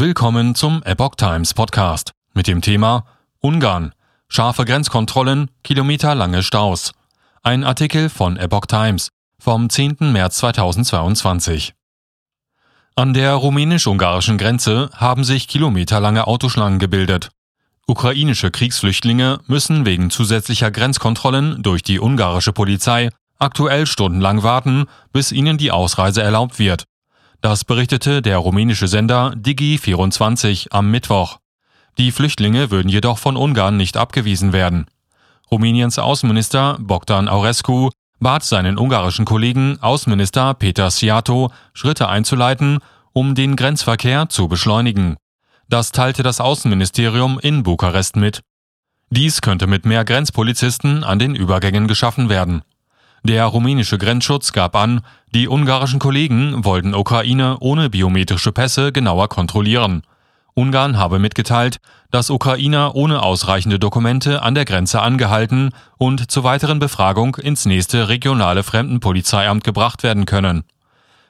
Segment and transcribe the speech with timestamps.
[0.00, 3.04] Willkommen zum Epoch Times Podcast mit dem Thema
[3.40, 3.92] Ungarn.
[4.28, 6.92] Scharfe Grenzkontrollen, kilometerlange Staus.
[7.42, 9.08] Ein Artikel von Epoch Times
[9.40, 9.96] vom 10.
[10.12, 11.74] März 2022.
[12.94, 17.30] An der rumänisch-ungarischen Grenze haben sich kilometerlange Autoschlangen gebildet.
[17.88, 23.08] Ukrainische Kriegsflüchtlinge müssen wegen zusätzlicher Grenzkontrollen durch die ungarische Polizei
[23.40, 26.84] aktuell stundenlang warten, bis ihnen die Ausreise erlaubt wird.
[27.40, 31.38] Das berichtete der rumänische Sender Digi24 am Mittwoch.
[31.96, 34.86] Die Flüchtlinge würden jedoch von Ungarn nicht abgewiesen werden.
[35.50, 42.80] Rumäniens Außenminister Bogdan Aurescu bat seinen ungarischen Kollegen Außenminister Peter Siato, Schritte einzuleiten,
[43.12, 45.16] um den Grenzverkehr zu beschleunigen.
[45.68, 48.40] Das teilte das Außenministerium in Bukarest mit.
[49.10, 52.62] Dies könnte mit mehr Grenzpolizisten an den Übergängen geschaffen werden.
[53.24, 55.00] Der rumänische Grenzschutz gab an,
[55.34, 60.02] die ungarischen Kollegen wollten Ukraine ohne biometrische Pässe genauer kontrollieren.
[60.54, 61.78] Ungarn habe mitgeteilt,
[62.10, 68.08] dass Ukrainer ohne ausreichende Dokumente an der Grenze angehalten und zur weiteren Befragung ins nächste
[68.08, 70.64] regionale Fremdenpolizeiamt gebracht werden können.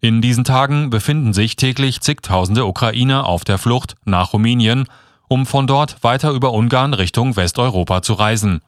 [0.00, 4.86] In diesen Tagen befinden sich täglich zigtausende Ukrainer auf der Flucht nach Rumänien,
[5.28, 8.60] um von dort weiter über Ungarn Richtung Westeuropa zu reisen.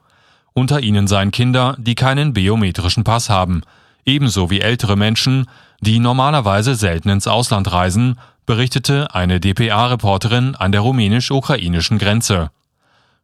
[0.56, 3.62] Unter ihnen seien Kinder, die keinen biometrischen Pass haben,
[4.04, 5.46] ebenso wie ältere Menschen,
[5.80, 12.50] die normalerweise selten ins Ausland reisen, berichtete eine dpa-Reporterin an der rumänisch-ukrainischen Grenze.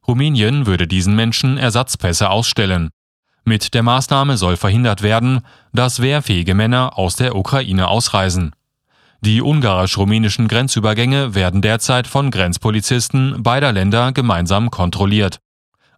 [0.09, 2.91] Rumänien würde diesen Menschen Ersatzpässe ausstellen.
[3.45, 5.43] Mit der Maßnahme soll verhindert werden,
[5.73, 8.53] dass wehrfähige Männer aus der Ukraine ausreisen.
[9.21, 15.39] Die ungarisch-rumänischen Grenzübergänge werden derzeit von Grenzpolizisten beider Länder gemeinsam kontrolliert.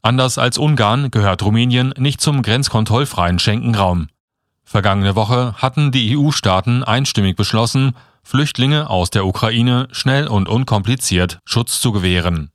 [0.03, 4.09] Anders als Ungarn gehört Rumänien nicht zum grenzkontrollfreien Schengen-Raum.
[4.65, 11.81] Vergangene Woche hatten die EU-Staaten einstimmig beschlossen, Flüchtlinge aus der Ukraine schnell und unkompliziert Schutz
[11.81, 12.52] zu gewähren